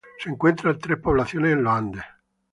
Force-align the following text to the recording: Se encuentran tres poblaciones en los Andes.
Se 0.17 0.29
encuentran 0.31 0.79
tres 0.79 0.97
poblaciones 0.97 1.53
en 1.53 1.61
los 1.63 1.71
Andes. 1.75 2.03